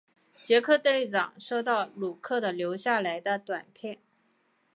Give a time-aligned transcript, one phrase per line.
[0.41, 3.99] 杰克队长收到鲁克的留下来的短片。